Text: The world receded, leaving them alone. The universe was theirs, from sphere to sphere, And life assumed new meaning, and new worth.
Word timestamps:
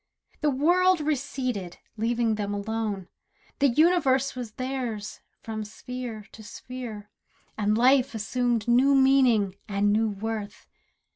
The 0.39 0.49
world 0.49 0.99
receded, 0.99 1.77
leaving 1.95 2.33
them 2.33 2.55
alone. 2.55 3.07
The 3.59 3.67
universe 3.67 4.33
was 4.35 4.53
theirs, 4.53 5.19
from 5.43 5.63
sphere 5.63 6.25
to 6.31 6.43
sphere, 6.43 7.11
And 7.55 7.77
life 7.77 8.15
assumed 8.15 8.67
new 8.67 8.95
meaning, 8.95 9.57
and 9.69 9.93
new 9.93 10.09
worth. 10.09 10.65